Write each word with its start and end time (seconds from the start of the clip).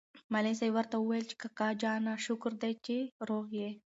معلم 0.33 0.55
صاحب 0.59 0.73
ورته 0.75 0.95
وویل 0.97 1.25
چې 1.29 1.35
کاکا 1.41 1.67
جانه 1.81 2.13
شکر 2.25 2.51
دی 2.61 2.73
چې 2.85 2.97
روغ 3.27 3.45
یې. 3.59 3.69